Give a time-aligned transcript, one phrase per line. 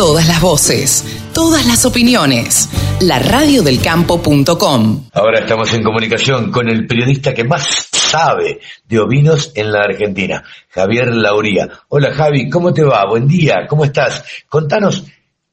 [0.00, 1.04] Todas las voces,
[1.34, 2.70] todas las opiniones.
[3.02, 5.10] La radiodelcampo.com.
[5.12, 10.42] Ahora estamos en comunicación con el periodista que más sabe de ovinos en la Argentina,
[10.70, 11.68] Javier Lauría.
[11.88, 13.06] Hola Javi, ¿cómo te va?
[13.10, 14.24] Buen día, ¿cómo estás?
[14.48, 15.04] Contanos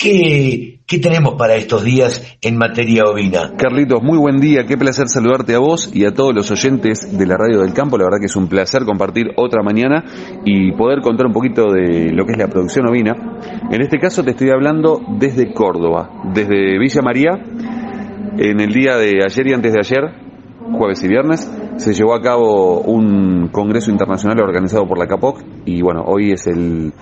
[0.00, 3.52] ¿Qué, ¿Qué, tenemos para estos días en materia ovina?
[3.56, 7.26] Carlitos, muy buen día, qué placer saludarte a vos y a todos los oyentes de
[7.28, 7.96] la Radio del Campo.
[7.96, 10.02] La verdad que es un placer compartir otra mañana
[10.44, 13.14] y poder contar un poquito de lo que es la producción ovina.
[13.70, 17.30] En este caso te estoy hablando desde Córdoba, desde Villa María.
[18.36, 20.02] En el día de ayer y antes de ayer,
[20.76, 25.82] jueves y viernes, se llevó a cabo un congreso internacional organizado por la CAPOC y
[25.82, 26.92] bueno, hoy es el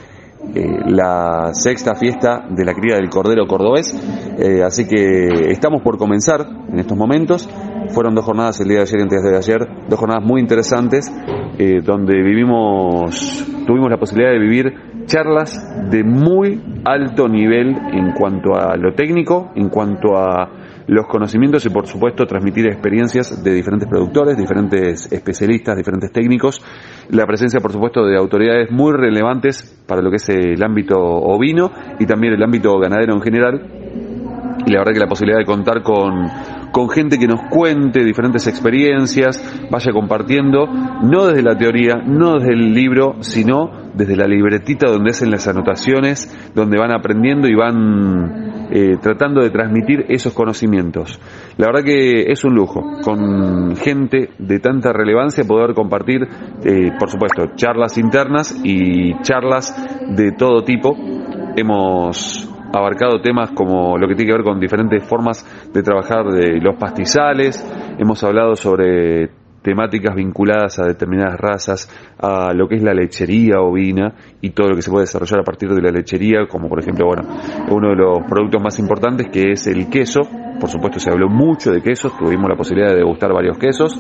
[0.55, 3.95] eh, la sexta fiesta de la cría del Cordero Cordobés.
[4.39, 7.49] Eh, así que estamos por comenzar en estos momentos.
[7.91, 11.11] Fueron dos jornadas el día de ayer y antes de ayer, dos jornadas muy interesantes,
[11.59, 15.59] eh, donde vivimos, tuvimos la posibilidad de vivir charlas
[15.91, 20.51] de muy alto nivel en cuanto a lo técnico, en cuanto a
[20.87, 26.63] los conocimientos y por supuesto transmitir experiencias de diferentes productores, diferentes especialistas, diferentes técnicos,
[27.11, 31.71] la presencia por supuesto de autoridades muy relevantes para lo que es el ámbito ovino
[31.99, 33.63] y también el ámbito ganadero en general.
[34.67, 36.27] Y la verdad que la posibilidad de contar con,
[36.79, 40.69] con gente que nos cuente diferentes experiencias, vaya compartiendo,
[41.03, 45.49] no desde la teoría, no desde el libro, sino desde la libretita donde hacen las
[45.49, 51.19] anotaciones, donde van aprendiendo y van eh, tratando de transmitir esos conocimientos.
[51.57, 56.29] La verdad que es un lujo, con gente de tanta relevancia poder compartir,
[56.63, 59.75] eh, por supuesto, charlas internas y charlas
[60.15, 60.95] de todo tipo.
[61.57, 66.61] Hemos abarcado temas como lo que tiene que ver con diferentes formas de trabajar de
[66.61, 67.65] los pastizales,
[67.99, 69.31] hemos hablado sobre
[69.63, 74.77] temáticas vinculadas a determinadas razas, a lo que es la lechería ovina y todo lo
[74.77, 77.23] que se puede desarrollar a partir de la lechería, como por ejemplo, bueno,
[77.71, 80.21] uno de los productos más importantes que es el queso.
[80.61, 83.99] Por supuesto se habló mucho de quesos, tuvimos la posibilidad de degustar varios quesos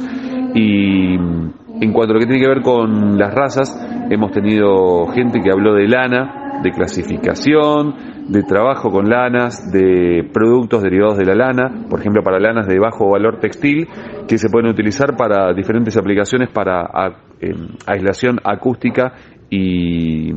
[0.54, 3.78] y en cuanto a lo que tiene que ver con las razas,
[4.10, 7.94] hemos tenido gente que habló de lana, de clasificación,
[8.28, 12.78] de trabajo con lanas, de productos derivados de la lana, por ejemplo para lanas de
[12.78, 13.88] bajo valor textil,
[14.26, 16.88] que se pueden utilizar para diferentes aplicaciones para
[17.40, 19.12] em, aislación acústica
[19.50, 20.30] y,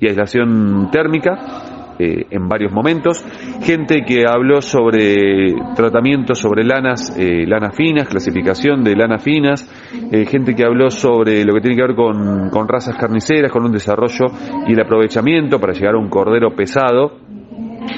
[0.00, 1.77] y aislación térmica.
[1.98, 3.24] Eh, en varios momentos,
[3.60, 9.68] gente que habló sobre tratamientos sobre lanas, eh, lanas finas, clasificación de lanas finas,
[10.12, 13.64] eh, gente que habló sobre lo que tiene que ver con, con razas carniceras, con
[13.64, 14.26] un desarrollo
[14.68, 17.26] y el aprovechamiento para llegar a un cordero pesado,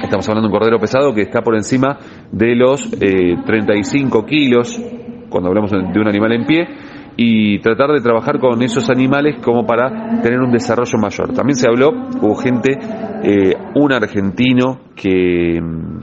[0.03, 1.99] Estamos hablando de un cordero pesado que está por encima
[2.31, 4.81] de los 35 kilos,
[5.29, 6.69] cuando hablamos de un animal en pie,
[7.23, 11.35] y tratar de trabajar con esos animales como para tener un desarrollo mayor.
[11.35, 12.79] También se habló, hubo gente,
[13.23, 15.61] eh, un argentino que,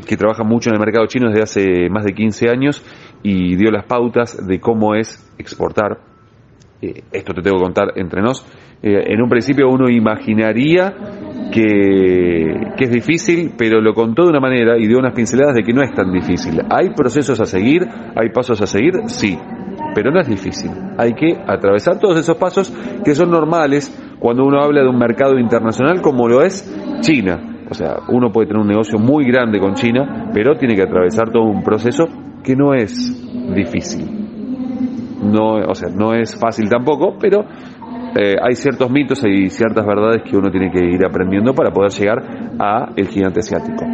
[0.07, 2.83] que trabaja mucho en el mercado chino desde hace más de 15 años
[3.23, 5.97] y dio las pautas de cómo es exportar.
[6.83, 8.45] Eh, esto te tengo que contar entre nos.
[8.83, 10.93] Eh, en un principio uno imaginaría
[11.51, 15.63] que, que, es difícil, pero lo contó de una manera y dio unas pinceladas de
[15.63, 16.61] que no es tan difícil.
[16.69, 17.87] ¿Hay procesos a seguir?
[18.15, 18.93] ¿Hay pasos a seguir?
[19.07, 19.35] Sí
[19.97, 20.69] pero no es difícil.
[20.99, 22.71] Hay que atravesar todos esos pasos
[23.03, 27.63] que son normales cuando uno habla de un mercado internacional como lo es China.
[27.67, 31.31] O sea, uno puede tener un negocio muy grande con China, pero tiene que atravesar
[31.31, 32.05] todo un proceso
[32.43, 32.95] que no es
[33.55, 34.05] difícil.
[35.23, 37.45] No, o sea, no es fácil tampoco, pero
[38.19, 41.91] eh, hay ciertos mitos y ciertas verdades que uno tiene que ir aprendiendo para poder
[41.91, 42.17] llegar
[42.57, 43.85] a el gigante asiático.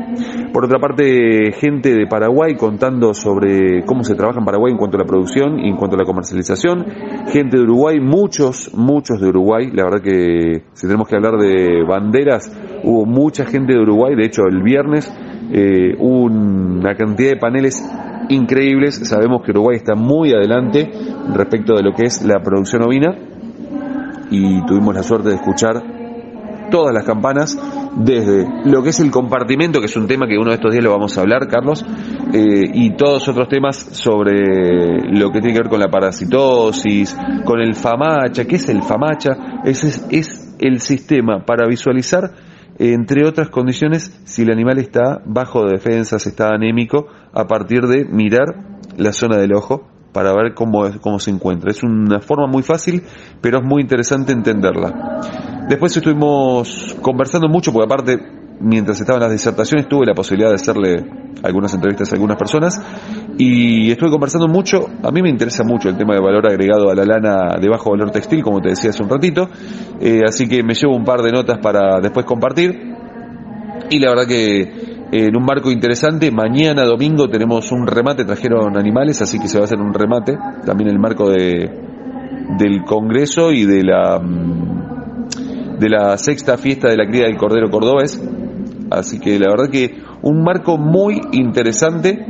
[0.54, 4.96] Por otra parte, gente de Paraguay contando sobre cómo se trabaja en Paraguay en cuanto
[4.96, 6.86] a la producción y en cuanto a la comercialización.
[7.34, 9.72] Gente de Uruguay, muchos, muchos de Uruguay.
[9.74, 12.50] La verdad que si tenemos que hablar de banderas,
[12.84, 14.16] hubo mucha gente de Uruguay.
[14.16, 15.12] De hecho, el viernes
[15.52, 17.84] eh, una cantidad de paneles
[18.30, 18.96] increíbles.
[19.04, 20.90] Sabemos que Uruguay está muy adelante
[21.36, 23.33] respecto de lo que es la producción ovina
[24.30, 25.84] y tuvimos la suerte de escuchar
[26.74, 27.56] todas las campanas
[27.96, 30.84] desde lo que es el compartimento, que es un tema que uno de estos días
[30.84, 31.86] lo vamos a hablar, Carlos,
[32.34, 37.16] eh, y todos otros temas sobre lo que tiene que ver con la parasitosis,
[37.46, 39.62] con el FAMACHA, ¿qué es el FAMACHA?
[39.66, 42.32] Ese es, el sistema para visualizar,
[42.80, 48.06] entre otras condiciones, si el animal está bajo de defensas, está anémico, a partir de
[48.06, 51.72] mirar la zona del ojo para ver cómo, cómo se encuentra.
[51.72, 53.04] Es una forma muy fácil,
[53.42, 55.66] pero es muy interesante entenderla.
[55.68, 58.20] Después estuvimos conversando mucho, porque aparte,
[58.60, 61.06] mientras estaban las disertaciones, tuve la posibilidad de hacerle
[61.42, 62.80] algunas entrevistas a algunas personas
[63.38, 64.86] y estuve conversando mucho.
[65.02, 67.90] A mí me interesa mucho el tema de valor agregado a la lana de bajo
[67.92, 69.50] valor textil, como te decía hace un ratito,
[70.00, 72.94] eh, así que me llevo un par de notas para después compartir.
[73.90, 76.32] Y la verdad que en un marco interesante.
[76.32, 80.36] Mañana domingo tenemos un remate, trajeron animales, así que se va a hacer un remate,
[80.66, 81.70] también en el marco de,
[82.58, 87.70] del Congreso y de la mm, de la sexta fiesta de la cría del Cordero
[87.70, 88.20] Cordobés.
[88.90, 92.26] Así que la verdad que un marco muy interesante.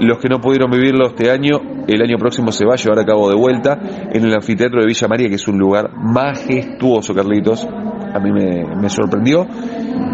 [0.00, 3.04] Los que no pudieron vivirlo este año, el año próximo se va a llevar a
[3.04, 3.78] cabo de vuelta
[4.12, 7.66] en el anfiteatro de Villa María, que es un lugar majestuoso, Carlitos.
[8.18, 9.46] A mí me, sorprendió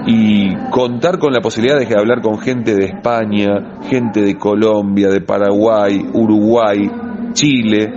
[0.07, 5.23] y contar con la posibilidad de hablar con gente de España, gente de Colombia, de
[5.23, 6.91] Paraguay, Uruguay,
[7.33, 7.91] Chile,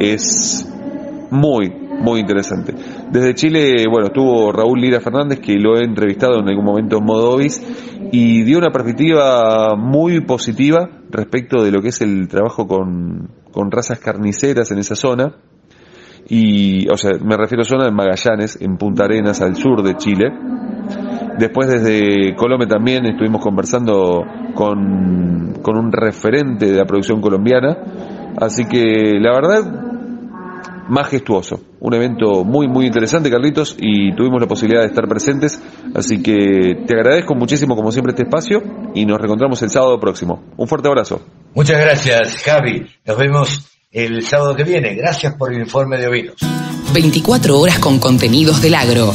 [0.00, 0.68] es
[1.30, 2.74] muy, muy interesante.
[3.12, 7.04] Desde Chile, bueno, estuvo Raúl Lira Fernández, que lo he entrevistado en algún momento en
[7.04, 7.62] Modovis,
[8.10, 13.70] y dio una perspectiva muy positiva respecto de lo que es el trabajo con, con
[13.70, 15.36] razas carniceras en esa zona.
[16.28, 20.32] Y, o sea, me refiero zona de Magallanes, en Punta Arenas, al sur de Chile
[21.38, 24.24] Después desde Colombia también estuvimos conversando
[24.54, 27.76] con, con un referente de la producción colombiana.
[28.38, 31.60] Así que la verdad, majestuoso.
[31.78, 35.62] Un evento muy, muy interesante, Carlitos, y tuvimos la posibilidad de estar presentes.
[35.94, 38.62] Así que te agradezco muchísimo, como siempre, este espacio
[38.94, 40.42] y nos reencontramos el sábado próximo.
[40.56, 41.20] Un fuerte abrazo.
[41.54, 42.86] Muchas gracias, Javi.
[43.04, 44.94] Nos vemos el sábado que viene.
[44.94, 46.36] Gracias por el informe de ovinos.
[46.92, 49.14] 24 horas con contenidos del agro.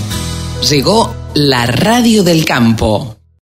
[0.68, 3.20] Llegó la radio del campo.